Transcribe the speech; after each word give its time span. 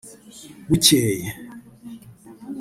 Bukeye 0.69 1.23